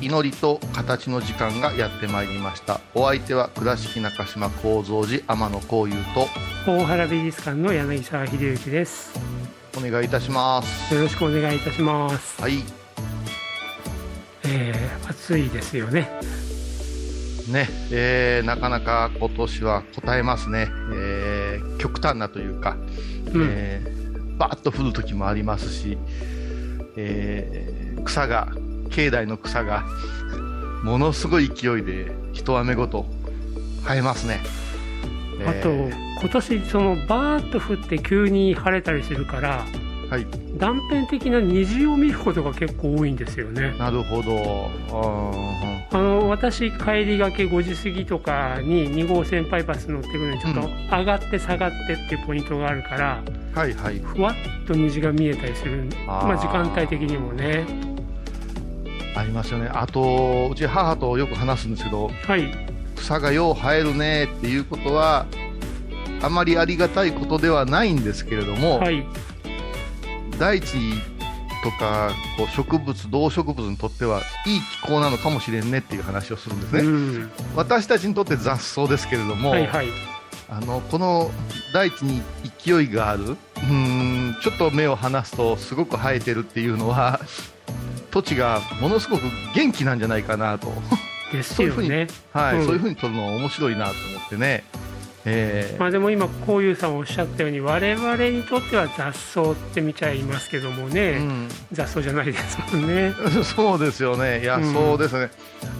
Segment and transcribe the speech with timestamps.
[0.00, 2.80] 祈りと形の時間がやってまいりました。
[2.94, 9.18] お相手は倉敷中島幸三寺天野幸雄と大原美術館の柳沢秀行です。
[9.76, 10.94] お願いいたします。
[10.94, 12.40] よろしくお願いいたします。
[12.40, 12.62] はい。
[14.44, 16.10] えー、暑いですよね。
[17.48, 22.76] ねえー、なかなか今年は答えますね、えー、極端なというか、
[23.32, 23.46] うん。
[23.48, 25.96] えー、バーッと降る時もありますし、
[26.96, 28.48] えー、草が
[28.88, 29.84] 境内の草が
[30.82, 33.06] ものすごい勢いで一雨ごと
[33.84, 34.40] 生えますね。
[35.46, 40.26] あとえ今年そのバーッと降って急に晴れたりするからーはい、
[40.56, 43.74] 断片的な虹を見ることが結構多いんですよね。
[43.76, 44.70] なるほど。
[45.90, 50.66] ああの私帰りがけ5時過ぎとかに2号線バイパス乗ってくるのにちょっとうん。
[50.90, 53.98] 上がって下がってっていうポイントがあるからーはいはい。
[53.98, 55.88] ふわっと虹が見えたりする。
[56.06, 57.66] まあ時間帯的にもね
[59.16, 59.68] ありますよね。
[59.72, 65.26] あと、うち母とよく話すんですけど、はい草がよう生えるねっていうことは、
[66.22, 69.06] あまりありがたいことではないんですけれども、はい
[70.38, 70.76] 大地
[71.62, 76.80] とかこう植物、動植物にとってはいい気候なのかもしれんねっていう話をするんですね。
[76.80, 79.88] うん私たちにとって雑草ですけれども、はいはい
[80.48, 81.30] あのこの
[81.72, 82.22] 大地に
[82.64, 87.20] 勢いがあるうーんちょっと目を離すとすごく生えてるっていうのは
[88.16, 90.72] 土地がものすごく元気なんじゃないかなと、
[91.30, 92.06] ですよね。
[92.32, 92.64] はいうん。
[92.64, 94.64] そういうふうに撮るのは面白いなと思ってね、
[95.26, 95.78] えー。
[95.78, 101.48] まあでも今こういうさんおっしゃったように我々にとっては雑草って見ちゃいますけどもね、うん。
[101.72, 103.12] 雑草じゃないですもんね。
[103.44, 104.72] そうですよね、いや、うん。
[104.72, 105.30] そうですね、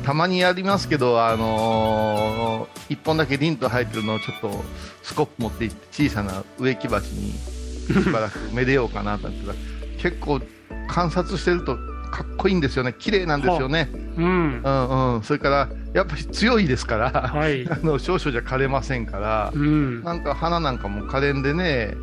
[0.05, 4.65] たまにやりますけど、あのー一本だけ凛と生えてるのをちょっと
[5.03, 9.49] スコップ持っていって、小さな植木鉢にしばらくめでようかなと思った。
[9.49, 9.55] ら、
[9.99, 10.43] 結構
[10.87, 21.95] 観察してるとかっこいいんですよね、綺麗なんですよね、うんうんうん、それからやっぱり強いですから、はい あの少々じゃ枯れませんからう、んなんか花なんかも可憐でね、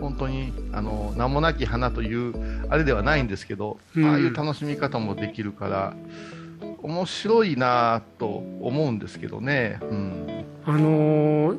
[0.00, 2.34] 本当にあの名もなき花という
[2.70, 5.94] あれではないんですけど、うんああいう楽しみ方もできるから、
[6.82, 8.26] 面白いなと
[8.60, 9.78] 思うんですけどね。
[9.82, 10.44] うん。
[10.64, 11.56] あのー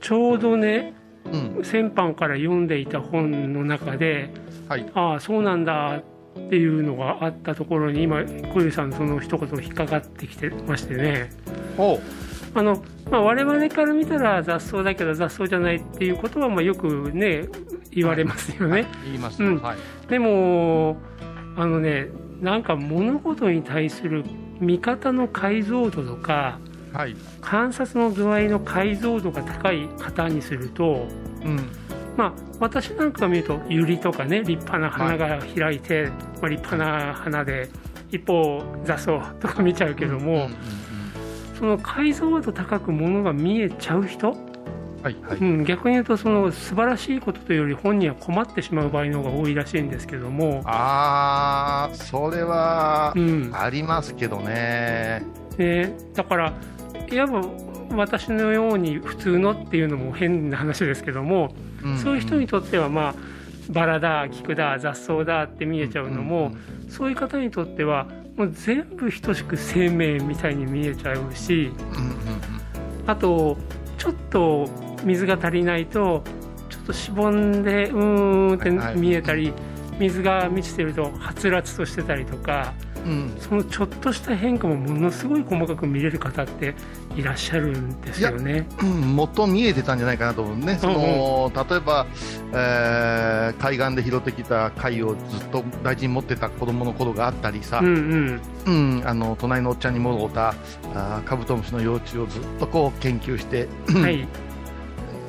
[0.00, 1.64] ちょうどねうん。
[1.64, 4.30] 先般から読んでいた本の中で
[4.68, 4.90] はい。
[4.94, 8.22] ああそうなんだっていうのがあったところに今
[8.52, 11.30] 小遊さんのその一言引っかかってきてましてね。
[11.78, 12.00] お
[12.54, 17.48] あの、まあ、我々から見たら雑草だけど雑草じゃないっていうことはまあよくね
[17.90, 19.60] 言われますよね、言います、うん。
[19.60, 19.76] はい。
[20.08, 20.96] でも
[21.56, 22.08] あのね
[22.40, 24.24] なんか物事に対する
[24.60, 26.58] 見方の解像度とか
[26.92, 27.16] はい。
[27.40, 31.08] 観察の度合いの解像度が高い方にすると
[31.44, 31.81] うん。
[32.16, 36.08] まあ私なんかが見るとユリとかね立派な花が開いて、
[36.40, 37.68] まあ、立派な花で
[38.10, 40.48] 一方雑草とか見ちゃうけども、うんうんうん
[41.62, 45.38] その解像度高くものが見えちゃう人、はいはい。
[45.38, 53.52] うん、逆に言うとその素晴らしいことというより本人は困ってしまう場合の方が多いらしいんですけども、あー、それはうん。
[53.54, 55.22] ありますけどね。
[55.56, 56.52] でだから
[57.08, 57.42] いわば
[57.96, 61.54] 私のように普通のっていうのも変な話ですけども、
[61.86, 61.98] ん。
[61.98, 63.14] そういう人にとってはまあ
[63.70, 66.90] バラだ菊だ雑草だって見えちゃうのも、んん。
[66.90, 68.06] そういう方にとっては
[68.36, 72.12] もう全部等しく生命みたいに見えちゃうしうんうんうん。
[73.06, 73.56] あと
[73.98, 74.68] ちょっと
[75.04, 76.22] 水が足りないと
[76.68, 78.96] ちょっとしぼんでうーんってはいはい。
[78.96, 79.52] 見えたり、
[79.98, 82.72] 水が満ちてるとはつらつとしてたりとか
[83.04, 83.36] うん。
[83.38, 86.74] そのちょっとした変化もものすごい細かく見れる方って
[87.16, 88.66] いらっしゃるんですよね。
[88.80, 92.06] うん、もっと見えてたんじゃないかなと思うね、その例えば、
[92.52, 99.00] えー海岸で拾ってきた貝をずっと大事に持ってた子供の頃があったりさ、うんうん。
[99.00, 100.54] うんあの隣のおっちゃんにもろうた
[100.94, 104.26] あーカブトムシの幼虫をずっとこう研究して、はい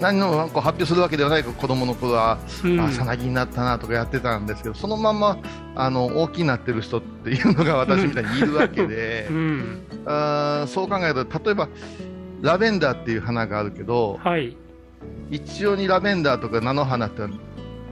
[0.04, 2.80] 何のこう発表するわけではないけど子供の頃は、うん。
[2.80, 5.38] あさなぎになったなとかやってたんですけどそのまま
[5.76, 9.82] あの大きくなってる人っていうのが私みたいにいるわけでう、ん。
[10.06, 11.70] あーそう考えると例えば
[12.42, 14.58] ラベンダーっていう花があるけどはい。
[15.32, 17.22] 一応にラベンダーとか菜の花って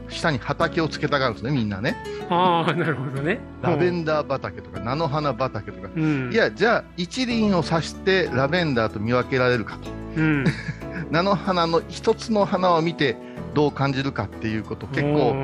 [0.10, 1.96] 下に畑をつけたがるんですねみんなね。
[2.30, 3.40] ああなるほどね。
[3.62, 5.90] ラベンダー畑とか菜の花畑とか。
[5.96, 6.34] うん。
[6.34, 9.90] いやじゃあ一輪を指してラベンダーと見分けられるかと。
[10.18, 10.46] うん
[11.12, 13.18] 菜の花の一つの花を見て
[13.54, 15.36] どう感じるかっていうこと結構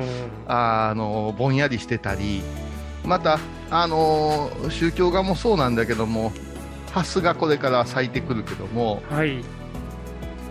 [0.46, 2.42] あのぼんやりしてたり
[3.04, 3.38] また
[3.70, 6.32] あの宗教画もそうなんだけども
[6.90, 9.44] ハスがこれから咲いてくるけどもはい。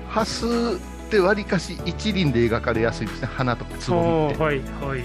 [0.08, 4.44] ハスってわりかし一輪で描かれやすいんですね花とかつぼみって。
[4.44, 5.00] はいはい。
[5.00, 5.04] い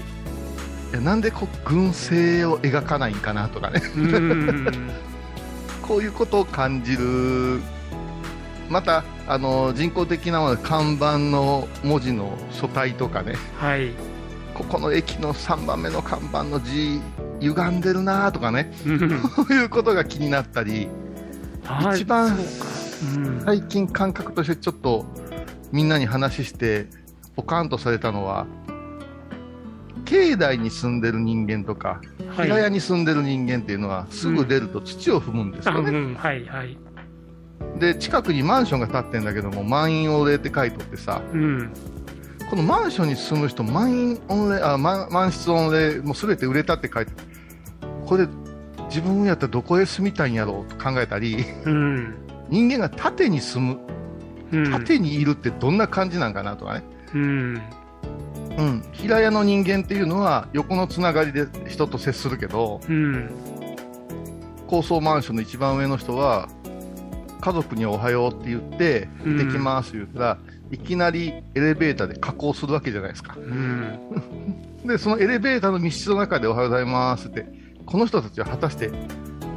[0.93, 3.81] やなんでこう群生を描かないんかなとかね。
[3.95, 4.91] うん。
[5.81, 7.61] こういうことを感じる。
[8.69, 13.35] またあの人工的なもの看板の文字の書体とかね。
[13.57, 13.91] はい。
[14.53, 17.01] ここの駅の3番目の看板の字
[17.39, 18.71] 歪んでるなとかね。
[18.85, 19.21] うん。
[19.29, 20.89] そういうことが気になったり。
[21.65, 23.41] あー一番そうん。
[23.45, 25.05] 最近感覚としてちょっと
[25.71, 26.87] みんなに話して
[27.35, 28.45] ポカンとされたのは
[30.05, 32.01] 境内に住んでる人間とか
[32.35, 32.47] はい。
[32.47, 36.15] 平屋に住んでる人間っていうのはすぐ出ると土を踏むんですよね、あうん。
[36.15, 36.77] はいはい
[37.79, 41.73] で近くにマンションが建ってんだけども満員御礼って書いとってさうん。
[42.49, 47.11] このマンションに住む人満員御礼あ満満室御礼もう全て売れたって書いて
[48.05, 48.27] これ
[48.89, 52.15] 自分やったらどこへ住みたいんやろうと考えたりうん。
[52.49, 53.79] 人間が縦に住む
[54.51, 54.71] うん。
[54.71, 56.83] 縦にいるってどんな感じなんかなとかね、
[57.15, 57.61] うん。
[58.57, 63.31] うん、平屋の人間っていうのは横のつながりで人と接するけどうん。
[64.67, 66.47] 高層マンションの一番上の人は
[67.43, 69.37] 家族におはようって言ってうん。
[69.37, 70.37] 行ってきます言ったら、
[70.71, 73.35] いきなりエレベーターで加工するわけじゃないですか。
[73.37, 73.99] うん。
[74.87, 77.45] でそのエレベーターの密室の中でおはようございますって
[77.85, 78.91] この人たちは果たして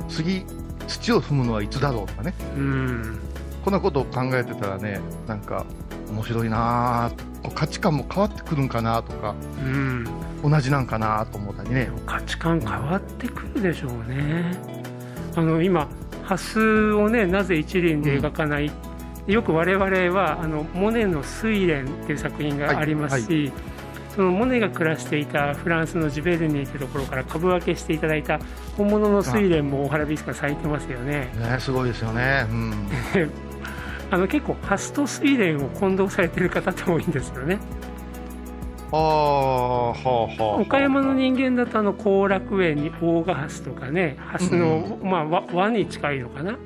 [0.09, 0.45] 次
[0.89, 2.35] 土を踏むのはいつだろうとかね。
[2.57, 3.19] うん。
[3.65, 5.65] こんなことを考えてたらねなんか
[6.11, 9.35] 面白いなぁ価値観も変わってくるんかなとか
[9.65, 10.07] うん。
[10.43, 11.89] 同じなんかなと思ったりね。
[12.05, 14.57] 価値観変わってくるでしょうね。
[15.37, 15.89] あの今
[16.27, 18.71] ハスをねなぜ一輪で描かない、
[19.29, 23.53] よく我々はあのモネの「睡蓮」っていう作品がありますし、
[24.15, 28.41] そのモネが暮らしていたフランスのジベルニーというところから株分けしていただいた
[28.77, 31.31] 本物の睡蓮も大原美術館咲いてますよね。
[31.39, 32.47] ねすごいですよね。
[32.51, 32.73] うん。
[34.11, 37.59] あの結構ハスと睡蓮を混同されてる方って多いんですよね
[38.93, 40.61] ああはあはあ。
[40.61, 46.57] 岡山の人間だとあの後楽園に大賀ハスとかねハスの、まあ、和和に近いのかな。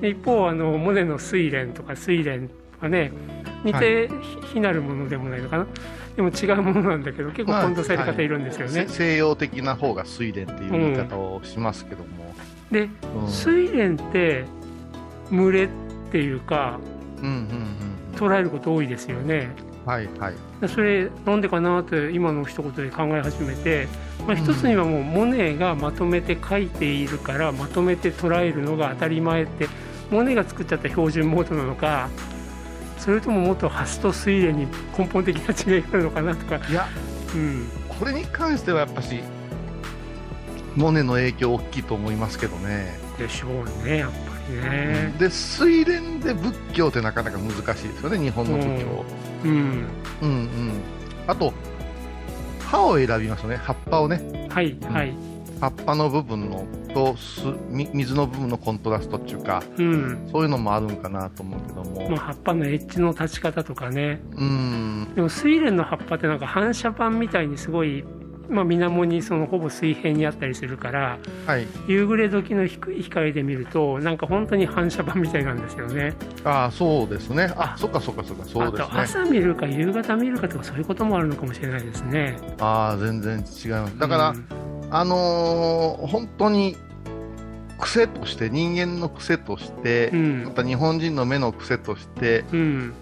[0.00, 3.12] で一方あのモネの睡蓮とか睡蓮とかね
[3.64, 4.10] 似て
[4.52, 5.66] 非なるものでもないのかな。
[6.16, 12.34] でも違うものなんだけど結構混同される方いるんですよね、せ西洋的な方が睡蓮っていう言い方をしますけども、
[12.70, 12.90] でうん、
[13.28, 14.44] 睡蓮って
[15.30, 15.68] 群れっ
[16.10, 16.78] ていうか
[17.22, 19.48] うんうんうん捉えること多いですよね。
[19.86, 20.34] はいはい。
[20.34, 23.88] でそれなんでかなって今の一言で考え始めて、
[24.26, 29.68] まあ、一つにはもうモネがまとめて書いているからまとめて捉えるのが当たり前って
[30.10, 32.08] モネが作っちゃった標準モードなのか
[32.98, 36.86] それとももっとハスと睡蓮に根本的な違いがあるのかなとか、いや
[37.34, 39.20] うん、これに関してはやっぱし
[40.76, 44.16] モネの影響大きいと思いますけどね、でしょうねやっぱ
[44.48, 45.14] りね。
[45.18, 49.04] で睡蓮で仏教ってなかなか難しいですよね日本の仏教、
[49.44, 49.50] うん。
[49.50, 50.80] うんうん
[51.26, 51.52] あと
[52.60, 53.56] 葉を選びますよね。
[53.56, 54.48] 葉っぱをね。
[54.50, 55.14] はいはい、
[55.60, 56.64] 葉っぱの部分の
[56.94, 57.14] と
[57.92, 60.28] 水の部分のコントラストっていうかうん。
[60.32, 64.20] そういうのもあるんかなと思うけども、まあ、葉っぱのエッジの立ち方とかね。
[64.32, 65.12] うん。
[65.14, 68.04] でも睡蓮の葉っぱってなんか反射板みたいにすごい、
[68.48, 71.66] まあ、水面にそのほぼ水平にあったりするからはい。
[71.86, 76.14] 夕暮れ時の低い光で見るとなんか本当に反射板みたいなんですよね。
[76.44, 77.52] ああそうですね。
[77.56, 78.88] ああそっかそっかそっかそうですね。
[78.92, 82.36] 朝見るか夕方見るかとかそういうこともあるのかもしれないですね。
[82.60, 83.98] ああ全然違います。
[83.98, 84.44] だから、うん。
[84.90, 86.76] あのー本当に
[87.80, 90.44] 癖として人間の癖として、うん。
[90.44, 92.92] また日本人の目の癖としてうん。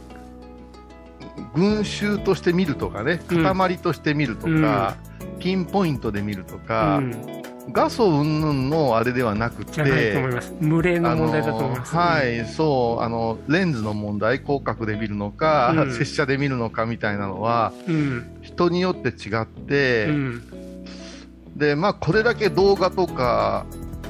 [1.54, 3.42] 群衆として見るとかねうん。
[3.42, 4.96] 塊として見るとか、
[5.40, 7.42] ピンポイントで見るとうか、ん。
[7.72, 15.92] 画素云々のあれではなくてのあ問題だと思います、のはいそうあのレンズの問題広角で見るのか、うん。
[15.92, 18.38] 拙者で見るのかみたいなのはうん。
[18.42, 20.42] 人によって違って、うん。
[21.56, 23.66] でまあ、これだけ動画とか、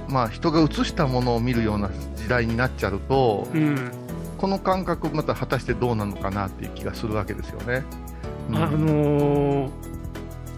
[0.08, 3.90] まあ、人が映したものを見るような時代になっちゃうとうん。
[4.38, 7.82] この感覚また果たしてどうなのかなっていう気がするわけですよね。
[8.48, 8.56] うん。
[8.56, 9.89] あのー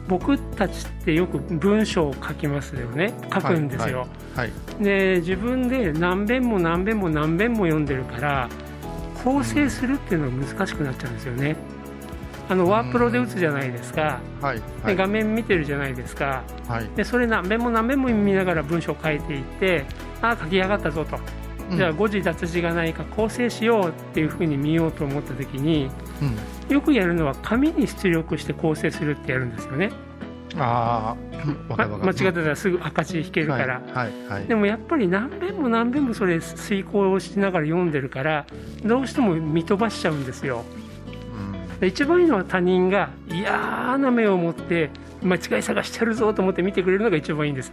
[0.09, 3.15] 僕たちってよく文章を書きますよね。
[3.33, 8.49] 書くんですよ、はい、で自分で何遍も何遍も何遍も読んでるから
[9.23, 11.57] 構成するっていうのが難しくなっちゃうんですよね。
[12.49, 16.43] あのワープロで打つじゃないですか、はい、はでい、画面見てるじゃないですか。
[16.69, 19.85] はい、でそれ何遍も何遍も見ながら文章を書いていって
[20.21, 25.91] ああ書き上がったぞと、うんじゃあ誤字脱字がないか構成しようっていうふうに見ようと思った時に
[26.23, 29.91] うん、よくやるのは紙に出力して構成するってやるんですよね、
[30.57, 31.17] あ
[31.69, 32.13] あ、ま間違。
[32.13, 34.47] ってたらすぐ赤字引けるから、はい、はい、はい。
[34.47, 38.47] でもやっぱり何遍も何遍もそれ遂行しながら読んでるから
[38.85, 40.65] どうしても見飛ばしちゃうんですよ。
[41.73, 41.81] うん。
[41.81, 44.91] で一番いいのは他人が嫌な目を持って
[45.23, 47.73] 間違い探してやるぞと思って見てくれるのが一番いいんです。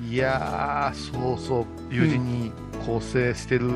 [0.00, 2.52] いやー、そうそう、友人に
[2.88, 3.72] 構成してる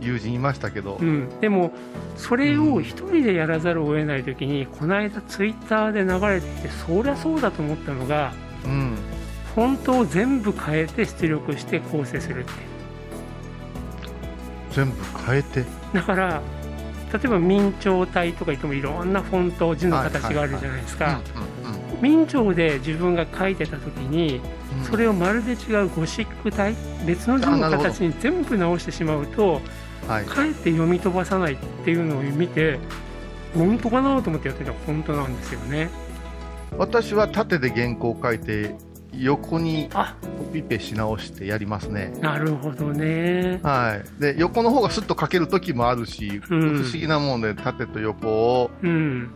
[0.00, 1.70] 友人いましたけど、うん、でも
[2.16, 8.32] それを一人でやらざるを得ない時にこの間ツイッターで流れてきてそりゃそうだと思ったのが
[8.64, 8.96] うん、
[9.54, 12.52] フォントを全部変えて出力して構成するって
[14.72, 14.96] 全部
[15.26, 16.42] 変えて、だから
[17.12, 21.22] 例えば明朝体とか言ってもいろんなフォント字の形があるじゃないですか。
[21.34, 24.42] うん、うん明朝で自分が書いてた時にうん、
[24.84, 26.74] それをまるで違うゴシック体
[27.06, 29.60] 別の字の形に全部直してしまうと
[30.08, 32.78] はい、かえって読み飛ばさないっていうのを見て
[33.54, 35.90] 本当かなと思ってやってたら本当なんですよね。
[36.78, 38.76] 私は縦で原稿を書いて、
[39.12, 40.16] 横にあ。
[40.38, 42.14] コピペし直してやりますね。
[42.20, 43.60] なるほどね。
[43.62, 46.82] はい、で横の方がスッと書ける時もあるし、うん。
[46.82, 49.30] 不思議なもんで縦と横をうん。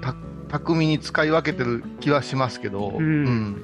[0.00, 0.14] た
[0.48, 2.96] 巧みに使い分けてる気はしますけど、ん。
[2.96, 3.62] うん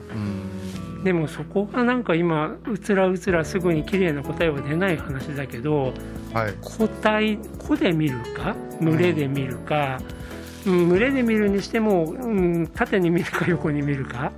[1.03, 10.01] でもそこがなんか今うつらうつらすぐに綺麗な答えは出ない話だけどうんはい、個体個で見るか群れで見るか、
[10.67, 14.33] うん、群れで見るにしても、うん、縦に見るか横に見るか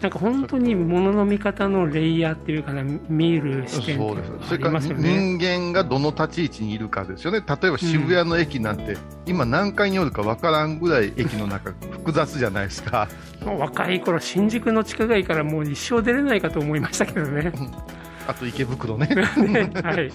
[0.00, 4.48] なんか本当に物の見方のレイヤーっていうかな見る視点そうです。
[4.48, 4.80] それから。
[4.80, 13.08] 人間がどの立ち位置にいるかですよね、例えば渋谷の駅なんて、今、何階におるかわからんぐらい駅の中、複雑じゃないですか、
[13.44, 17.52] もう若い頃新宿の地下街からもう一生出れないかと思いましたけどね。
[18.26, 19.08] あと池袋ね。
[19.36, 20.12] ねはい、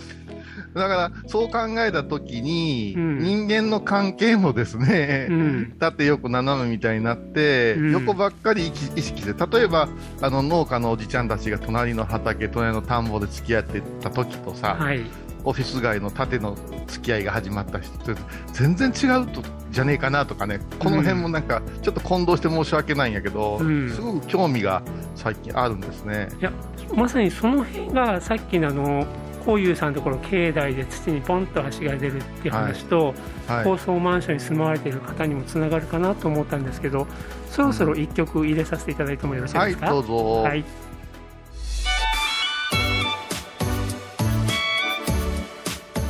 [0.78, 3.20] だから、そう考えたときに、うん。
[3.20, 5.76] 人間の関係もですね、うん。
[5.80, 7.92] 縦横斜めみたいになって、うん。
[7.92, 9.90] 横ばっかり意識意識して、例えば
[10.22, 15.02] あの農家のおじちゃんたちが隣の畑、隣の田んぼで付き合ってた時とさ、はい。
[15.44, 16.58] オフィス街の縦の
[16.88, 18.14] 付き合いが始まった人と
[18.52, 19.42] 全然違うと
[19.72, 23.90] じゃねえかなとかね、この辺もなんかちょっと混同して申し訳ないんやけど、うん。
[23.90, 24.82] すごく興味が
[25.16, 26.30] 最近あるんですね。
[26.40, 26.52] いや
[26.94, 29.06] まさにその辺がさっきのあの
[29.48, 33.16] こういうさんのところ境内で土にポンと橋が出るっていう話と、
[33.48, 37.08] はい、高層マンションに住まわれている方にもつながるかなと思ったんですけど
[37.50, 40.44] そろそろ1曲入れさせていただいてもよろしいはい、ですか、どうぞ。
[40.44, 40.66] はい。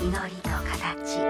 [0.01, 1.21] 祈りと形。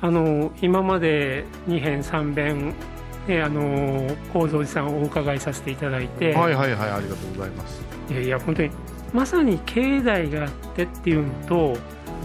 [0.00, 2.74] あの今まで2編3編、
[3.28, 7.82] ね、あの構造寺さんをお伺いさせていただいて、はいはいはい、ありがとうございます。
[8.10, 8.70] いやいや本当に
[9.12, 11.76] まさに境内があってっていうのと、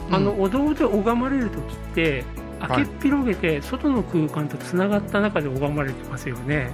[0.10, 2.24] あのお堂で拝まれる時って
[2.60, 6.72] 開けっ広げて外の空間とつながった中で拝まれてますよね。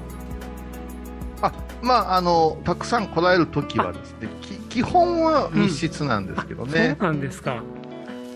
[1.41, 1.51] あ
[1.81, 7.61] まああのたくさん来られる時はですねき基本は密室なんですけどね、そうなんですか。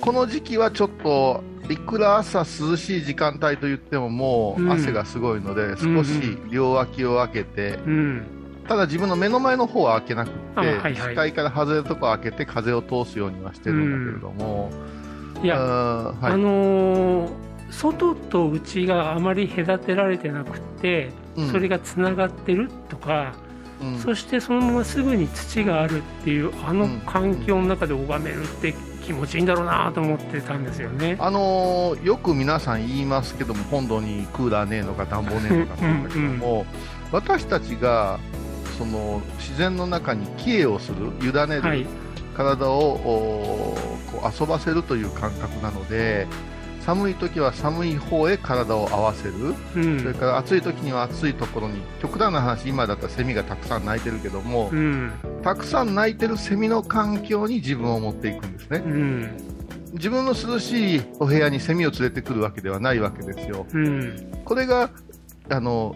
[0.01, 4.71] この時期はちょっといくら朝涼しい時間帯といってももううん。
[4.71, 8.27] 汗がすごいので、少し両脇を開けて、うん。
[8.67, 14.71] ただ自分の目の前の方は開けなくって、視界から外れるとこ開けて風を通すようにはしてるんだけれども、
[15.43, 21.51] いや、あのー外と内があまり隔てられてなくて、うん。
[21.51, 23.33] それがつながってるとか、
[23.81, 23.99] うん。
[23.99, 27.01] そしてそのまますぐに土があるっていうあのうん。
[27.01, 28.73] 環境の中で拝めるって
[29.07, 31.15] 気持ちいいんだろうなと思ってたんですよね。
[31.19, 36.65] あのーよく皆さん言いますけども本土にクーラーねえのか暖房ねえのかって言うんだけども、
[37.11, 38.19] 私たちが
[38.77, 41.85] その自然の中に帰依をする委ねる、はい、
[42.35, 43.77] 体をお
[44.11, 46.27] こう遊ばせるという感覚なので
[46.87, 49.33] 寒い時は寒い方へ体を合わせる、
[49.75, 49.99] うん。
[49.99, 55.11] それから暑い時には暑いところに極端な話今だったらセミがたくさん鳴いてるけども、うん。
[55.43, 58.77] たくさん鳴いてるセミの環境に自分を持っていくんですね。
[58.85, 59.37] うん。
[59.95, 63.65] 自分の涼しいお部屋にセミを連れてくるわけではないわけですよ。
[63.69, 64.41] うん。
[64.45, 64.89] これが
[65.49, 65.93] あの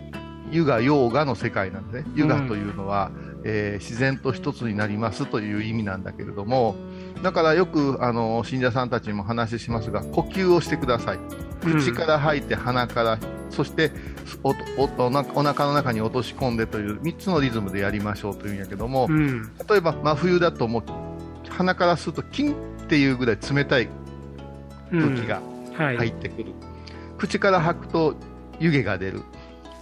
[0.51, 2.05] 湯がヨーガの世界なんでね。
[2.15, 3.11] 湯がというのは、
[3.45, 6.75] えー自然と一つになりますという意味なんだけれども
[7.21, 11.19] だからよくあの信者さんたちにも話しますが呼吸をしてください。
[11.61, 13.19] 口から吐いて鼻から、
[13.51, 13.91] そして
[14.43, 15.09] おおお
[15.43, 20.83] 腹の中に落とし込んでという3つのリズムでやりましょうというんやけども、うん例えば真冬だともう
[21.49, 22.55] 鼻から吸うとキンっ
[22.87, 23.89] ていうぐらい冷たい
[24.91, 25.41] うん空気が
[25.73, 26.53] はい入ってくる、
[27.17, 28.15] 口から吐くと
[28.59, 29.21] 湯気が出る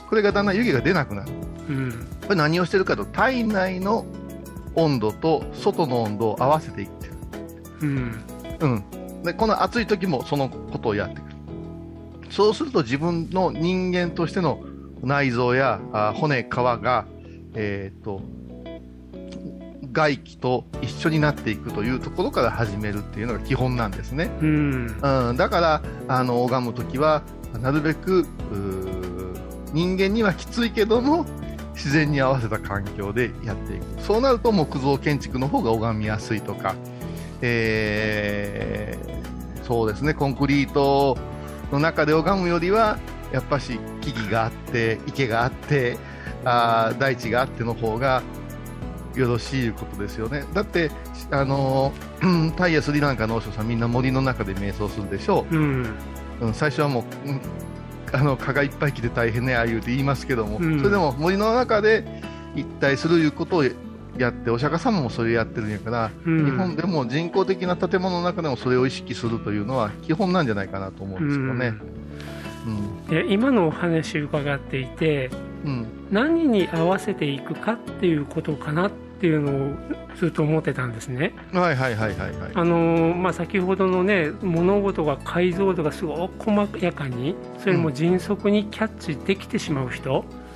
[0.09, 1.31] これがだんだん湯気が出なくなる
[1.69, 4.05] うんこれ何をしてるかと体内の
[4.75, 7.13] 温度と外の温度を合わせていってる、
[7.81, 8.23] うん。
[8.59, 11.35] うん、でこの暑い時もそのことをやってくる。
[12.29, 14.63] そうすると自分の人間としての
[15.01, 17.05] 内臓やあ骨皮が、
[17.55, 18.21] えー、と
[19.91, 24.99] 外気と一緒になっていくというところから始めるっていうのが基本なんですね、うん。
[25.01, 27.23] うん、だからあの拝む時は
[27.59, 28.27] なるべく
[29.73, 31.25] 人間にはきついけども
[31.73, 33.85] 自然に合わせた環境でやっていく。
[34.01, 36.75] そうなると木造建築の方が拝みやすいとか、
[37.41, 39.19] えー
[39.69, 41.15] そうですねコンクリート
[41.71, 42.97] の中で拝むよりは
[43.31, 45.95] やっぱし木々があって池があって
[46.43, 48.23] あー大地があっての方が
[49.15, 50.43] よろしいことですよね。
[50.53, 50.89] だって
[51.29, 55.55] あのー タイやスリランカの和尚さんみんな森の中で瞑想するでしょう。
[55.55, 55.95] うん。
[56.41, 57.41] うん、最初はもう、うん
[58.11, 60.79] あの蚊がいっぱい来て大変ねああいうって言いますけども、うん。
[60.79, 62.23] それでも森の中で
[62.55, 63.63] 一体するいうことを
[64.19, 71.73] やってお釈迦様もそれやってるんやから、うん日本でも人工的な建物の中でもそれを意識するというのは基本なんじゃないかなと思うんですけどね。
[73.09, 75.31] うんいや今のお話伺っていて
[75.65, 79.75] うん何に合わせていくかっていうことかなっていうのを
[80.17, 81.33] ずっと思ってたんですね。
[81.53, 82.31] はいはいはいはいはい。
[82.53, 90.48] あのーまあ、先ほどのね物事が解像度がすごく細やかにそれも迅速にキャッチできてしまう人、うん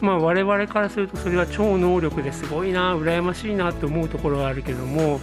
[0.00, 5.20] まあ、我々からするとそれは超能力ですごいな羨ましいなって思うところはあるけども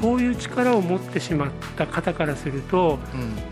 [0.00, 2.98] そういう力を持ってしまった方からすると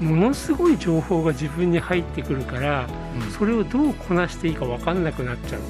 [0.00, 0.08] うん。
[0.08, 2.86] ものすごい情報が自分に入ってくるから
[3.22, 3.30] うん。
[3.32, 5.60] それをどうこなしていいか分かんなくなっちゃう。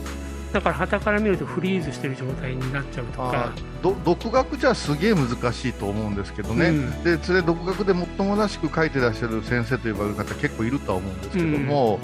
[0.53, 7.05] だから傍から見るとフリーズしてる状態になっちゃうとあか独学じゃすげえ難しいと思うんですけどね、うん。
[7.05, 12.01] でそれ独学でもっともらしく書いてらっしゃる先生と呼ばれる方結構いるとは思うんですけども、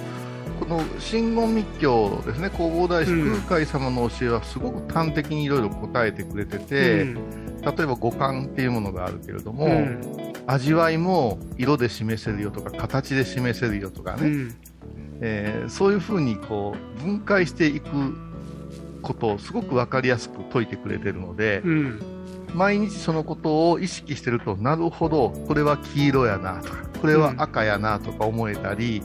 [0.61, 7.61] この真言密教ですね弘法大師うん空海様の教えはすごく端的にいろいろ答えてくれてて、うん。
[7.63, 10.33] 例えば五感っていうものがあるけれども、うん。
[10.47, 14.55] 味わいも色で示せるよとか形で示せるよとかね、うん。
[15.21, 17.89] えーそういうふうにこう分解していく
[19.03, 22.03] ことをすごく分かりやすく説いてくれてるので、うん。
[22.55, 29.03] 毎日そのことを意識してるとなるほどこれは黄色やなとかこれは赤やなとか思えたり、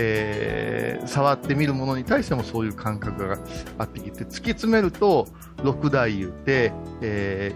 [0.00, 3.38] えー触ってみるものに対してもそういう感覚が
[3.78, 5.26] あってきて突き詰めると
[5.58, 7.54] 6台言うて、え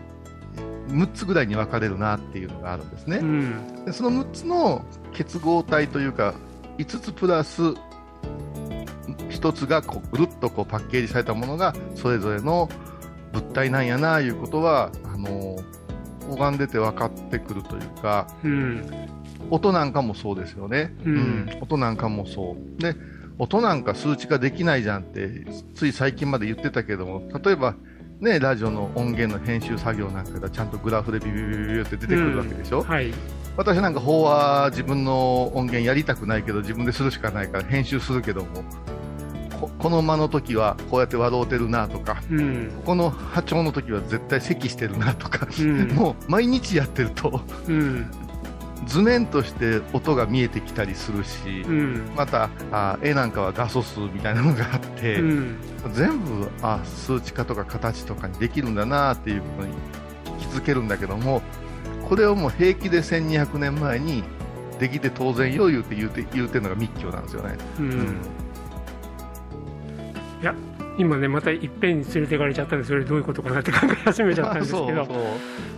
[0.88, 3.18] 6つぐらいに分かれるなっていうのがあるんですね。
[3.18, 6.34] うんでその6つの結合体というか
[6.78, 7.62] 5つプラス
[9.30, 12.68] 1つがこうぐるっとこうパッケージされたものがそれぞれの
[13.32, 15.56] 物体なんやないうことはあの
[16.30, 19.11] 拝んでて分かってくるというかうん
[19.50, 21.58] 音なんかもそうですよね、うん。
[21.60, 22.80] 音なんかもそう。
[22.80, 22.94] で
[23.38, 27.74] 音なんか数値化できないじゃんってつい最近まで言ってたけども例えば
[28.20, 33.12] ねラジオの音源の編集作業なんかがちゃんとグラフでビビビビビって出てくるわけでしょ、はい。
[33.56, 38.48] 私なんか法は自分の音源やりたくないけど自分でするしかないから編集するけども
[39.60, 42.70] ここの間の時はこうやって笑うてるなとかうん。
[42.84, 45.88] この波長の時は絶対咳してるなとか、うん。
[45.92, 47.40] もう毎日やってると。
[47.66, 48.06] うん
[48.86, 52.10] 図面として音が見えてきたりするし、うん。
[52.16, 55.56] またあ絵なんかは画素数みたいなのがあって、うん。
[55.92, 59.74] 全部あ数値化とか形とかにできるんだなっていうことに
[60.38, 61.42] 気づけるんだけども
[62.08, 64.22] これをもう平気で1200年前に
[64.78, 67.56] できて当然よ言うて言うて言うてるのが密教なんですよね。
[67.78, 68.16] うん。
[70.42, 70.54] いや
[70.98, 75.06] 今ねまたいっぺんに連れていかれちゃったんでそれどういうことかなって考え始めちゃったんですけど。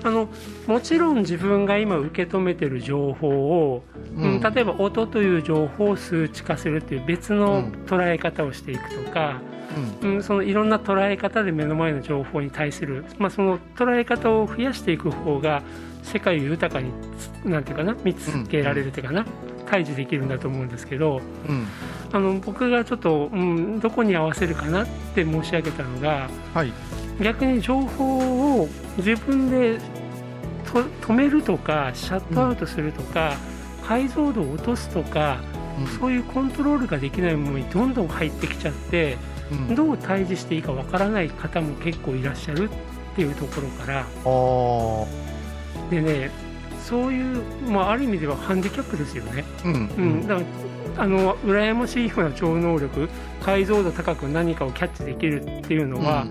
[0.05, 0.29] あの
[0.66, 3.85] もちろん自分が今受け止めてる情報を、
[4.16, 9.40] うん例えば音という情報を数値化するっていう別のうん捉え方をしていくとか、
[10.03, 10.11] うん。
[10.11, 15.62] うん、そのいろんな捉え方で目の前の情報に対する、まあ、その捉え方を増やしていく方が
[16.03, 19.24] 世界を豊かにつなんていうかな見つけられるっていうかな、
[19.66, 21.66] 対峙できるんだと思うんですけどうん。
[22.12, 26.72] あの僕がちょっと、うん、どこに合わせるかなって申し上げたのがはい。
[27.20, 29.79] 逆に情報を自分で
[30.64, 33.37] と止めるとかシャットアウトするとか、
[33.87, 35.38] 解像度を落とすとか
[35.79, 35.87] うん。
[35.87, 39.16] そういうコントロールができないものにどんどん入ってきちゃって
[39.50, 39.74] うん。
[39.74, 44.07] どう対峙していいかわからない方も結構いらっしゃるっていうところから。
[45.90, 46.43] でね
[46.85, 49.44] そういう、まあ、ある意味ではハンディキャップですよね。
[49.64, 49.73] うん。
[49.73, 49.77] う
[50.25, 50.42] ん、だか
[50.97, 53.09] らあの羨ましいような超能力
[53.42, 56.27] 解像度高く何かをキャッチできるっていうのは、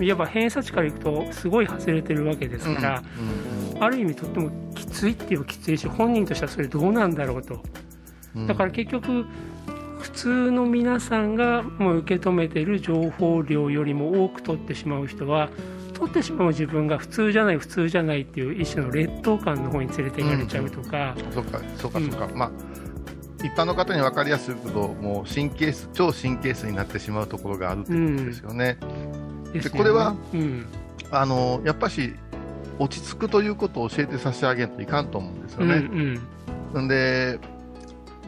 [0.00, 3.02] いわば偏差値からいくとすごい外れてるわけですから、
[3.80, 7.62] ある意味とってもきついって言えばきついし本人としてはそれどうなんだろうと。
[8.46, 9.24] だから結局
[10.00, 15.48] 普通の皆さんがもう受け止めている情報量よりも多く取ってしまう人は
[16.02, 16.48] 取ってしまう。
[16.48, 22.50] 自分が普通じゃない普通じゃないっていう一種の劣等感の方に連れていかれちゃうとか、そうかそうかそうか、まあ
[23.44, 28.78] 一般の方に分かりやすいけどもう神経質超神経質になってしまうところがあるってことですよね、
[29.52, 29.78] ですよね。
[29.78, 30.66] これはうん。
[31.10, 32.14] あのやっぱし
[32.78, 36.20] 落ち着くということを教えて差し上げんといかんと思うんですようんうね、ん。
[36.72, 37.38] なんで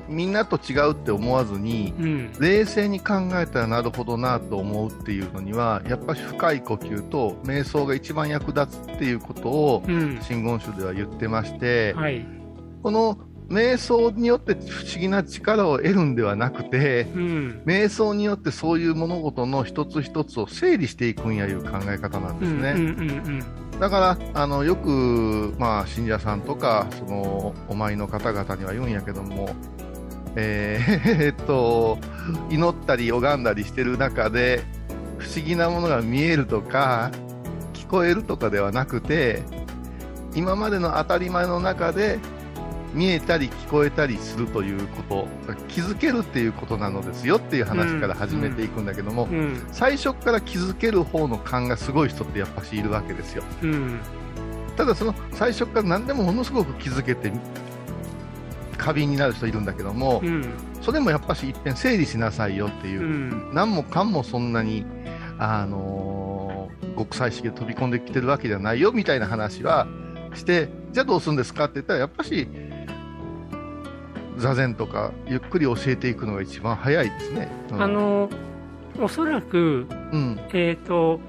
[0.08, 2.32] みんなと違うって思わずにうん。
[2.38, 10.20] 冷静に考えたらなるほどなと思うっていうのにはやっぱり深い呼吸と瞑想が一番役立つっていうことをうん。
[10.22, 12.26] 真言宗では言ってまして、はい。
[12.82, 17.62] この瞑想によって不思議な力を得るんではなくてうん。
[17.66, 22.70] 瞑想によってそういう物事の一つ一つを整理していくんやいう考え方なんですね。
[22.70, 29.54] うんうんうんだからあのよく、まあ、信者さんとかそのお参りの方々には言うんやけども、
[30.36, 31.98] えー えっと
[32.50, 34.62] 祈ったり拝んだりしてる中で
[35.18, 37.10] 不思議なものが見えるとか
[37.72, 39.42] 聞こえるとかではなくて
[40.34, 42.18] 今までの当たり前の中で
[42.94, 45.28] 見えたり聞こえたりするということ
[45.68, 49.66] 気づけるっていうことなのですよっていう話から始めていくんだけども、うんうん。
[49.72, 53.42] 最初から気づける方の勘がすごい人ってやっぱしいるわけですよ。
[53.62, 53.98] うん。
[54.76, 57.32] ただその最初から何でもものすごく気づけて
[58.74, 60.44] 過敏になる人いるんだけども、うん。
[60.80, 63.00] それもやっぱし一遍整理しなさいよっていう。
[63.00, 63.50] う、ん。
[63.54, 64.84] 何もかんもそんなに、
[65.38, 66.44] あのー
[66.96, 69.86] 極彩色で飛び込んできてるわけじゃないよみたいな話は
[70.34, 72.48] してじゃあどうするんですかって言ったらやっぱし
[74.36, 77.48] 座禅とかゆっくり教えていくのが一番早いですね。
[77.70, 77.82] うん。
[77.82, 78.28] あの
[79.00, 80.40] おそらくうん。
[80.52, 81.20] えー、と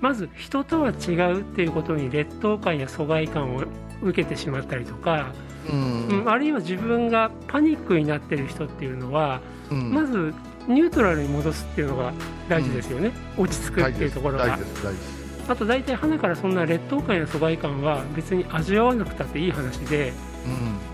[0.00, 3.64] まず人とは違うっていうことに劣等感や疎外感を
[4.02, 5.32] 受けてしまったりとか、
[5.70, 6.08] うん。
[6.08, 9.92] うんあるいは自分がパニックになってる人っていうのは、うん。
[9.92, 10.34] まず
[10.68, 12.12] ニュートラルに戻すっていうのが
[12.48, 14.58] 大事ですよね、落ち着くっていうところが。
[15.48, 20.12] あと大体花からそんな劣等感や疎外感は別に味わわなくたっていい話で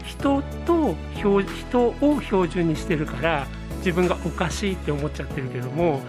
[0.05, 3.47] 人と標人を標準にしてるから
[3.79, 6.01] 自分がおかしいって思っちゃってるけども、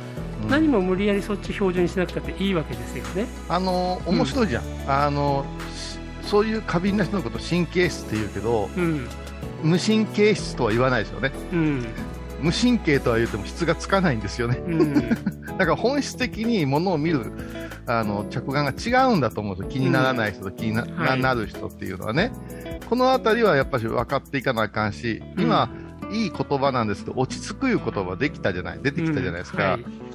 [0.43, 0.49] うん。
[0.49, 3.25] 何も無理やりそっち標準にしなくたっていいわけですよね。
[3.49, 5.76] あの面白いじゃん、あのし
[6.27, 9.07] そういう過敏な人のこと神経質って言うけどうん。
[9.63, 11.31] 無神経質とは言わないですよね。
[11.51, 11.85] うん。
[12.41, 14.57] 無神経とは言っても質がつかないんですよね。
[14.67, 14.93] うん。
[15.57, 17.31] だから本質的にものを見る
[17.87, 19.71] あの着眼が違うんだと思うんですよ。
[19.71, 22.31] 気にならない人と気にな,、はいなる人っていうのはね。
[22.87, 25.69] このあたりはやっぱり分かっていかなあかんし今、
[26.11, 30.06] いい言葉なんですけど落ち着くいう言葉できたじゃない出てきたじゃないですか、うんはい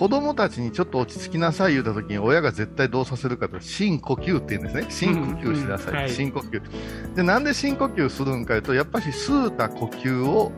[0.00, 4.86] 子供たちにちょっと落ち着きなさい言うた時に親が絶対どうさせるかと深呼吸って言うんですね。
[4.88, 6.10] 深呼吸しなさい、うんはい。
[6.10, 7.14] 深呼吸。
[7.16, 10.52] でなんで深呼吸するんかいうとやっぱし吸うた呼吸を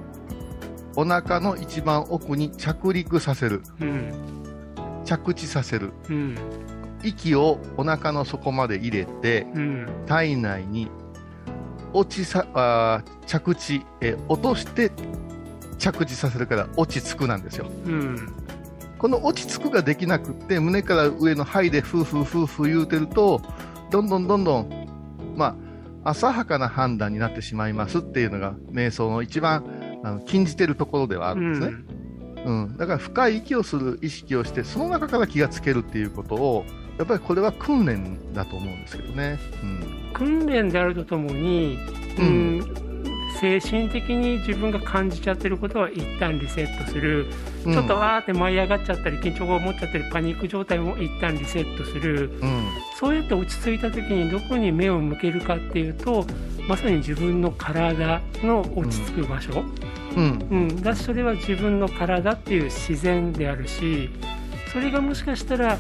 [0.95, 3.63] お腹の一番奥に着陸させる。
[3.81, 4.13] うん。
[5.05, 5.91] 着地させる。
[6.09, 6.39] うん。
[7.03, 9.89] 息をお腹の底まで入れてうん。
[10.07, 10.89] 体内に
[11.93, 14.93] 落ちさあー着地え落として
[15.79, 17.67] 着地させるから落ち着くなんですよ。
[17.87, 18.42] うん
[19.03, 23.43] この落ち着くができなくって胸から上の肺でフーフーフーフー言うてると
[23.91, 25.57] どんどんどんどんま
[26.05, 29.65] あ浅はかな判断になってしまいますっていうのが瞑想の一番
[30.05, 31.77] あの禁じてるところではあるんですね、
[32.45, 32.77] うん。
[32.77, 36.65] だから深い息をする意識をしてその中から気がつけるっていうことを
[36.97, 39.37] やっぱりこれは訓練だと思うんですけどね、
[40.13, 41.77] 訓練であるとともに、
[42.19, 42.92] ううんん
[43.43, 47.27] 精神的に自分が感じちゃってることは一旦リセットする、
[47.67, 52.31] うん、ちょっとわーって舞い上がっちゃったり緊張が持っちゃったりパニック状態も一旦リセットする。
[52.41, 52.65] うん。
[52.97, 56.25] そうやって落ち着いた時にどこに目を向けるかっていうと
[56.69, 59.65] まさに自分の体の落ち着く場所、
[60.17, 60.47] うん。
[60.49, 64.09] うん、だしそれは自分の体っていう自然であるし
[64.73, 65.79] それがもしかしたら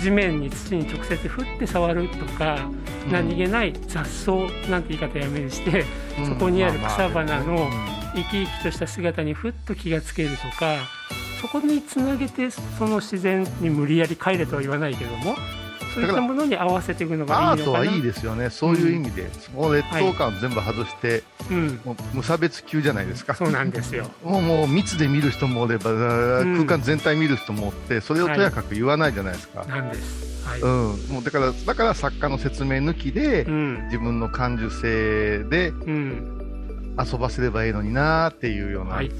[0.00, 2.68] 地面に土に直接振って触るとか、
[3.06, 3.12] うん。
[3.12, 4.32] 何気ない雑草
[4.70, 5.84] なんて言い方やめにして
[6.18, 6.26] うん。
[6.26, 7.68] そこにある草花の
[8.14, 10.78] 生き生きとした姿にふっと気がつけるとか
[11.40, 15.36] そこにつなげてその自然に無理やり帰れとは言わないけども
[15.96, 23.34] そういったものに合わせていくのがいいのかなアートはいいですよね、そういう意味で、その劣等感を全部外して、うん、もう無差別級じゃないですか。
[23.34, 24.10] そうなんですよ。
[24.22, 29.64] も うもう密で見る人もおれば、ん空間全体見る人もおって、それをとやかく言わないじゃないですか。
[29.64, 30.46] なんです。
[30.46, 30.60] はい。
[30.60, 30.68] うん、
[31.08, 33.84] もうだからだから作家の説明抜きで、うん。
[33.86, 36.42] 自分の感受性でうん。
[36.98, 39.10] 遊ばせればいいのになーっていうような、はい。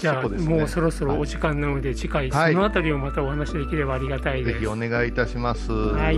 [0.00, 2.54] うん、じゃあ、ねもうそろそろお時間なので、次回そはい。
[2.54, 4.60] のあたりをまたお話しできればありがたいです。
[4.60, 5.70] ぜひお願いいたします。
[5.70, 6.16] はい。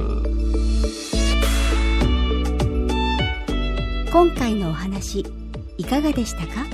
[4.13, 5.25] 今回のお話
[5.79, 6.67] いかがでしたか？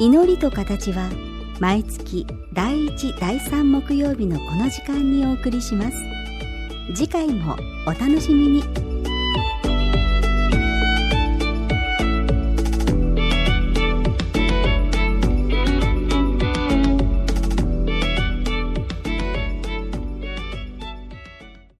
[0.00, 1.08] 祈りと形は
[1.60, 5.96] 毎月第1第3木曜日のこの時間にお送りします。
[6.94, 8.62] 次回もお楽しみに